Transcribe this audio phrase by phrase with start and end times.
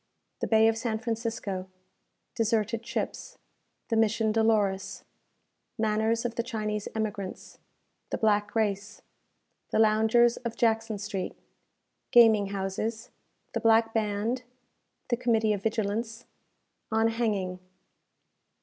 [0.39, 1.67] The Bay of San Francisco
[2.33, 3.37] Deserted Ships
[3.89, 5.03] The Mission Dolores
[5.77, 7.59] Manners of the Chinese Emigrants
[8.09, 9.03] The Black Race
[9.69, 11.35] The Loungers of Jackson Street
[12.09, 13.11] Gaming Houses
[13.53, 14.41] The Black Band
[15.09, 16.25] The Committee of Vigilance
[16.91, 17.59] On Hanging.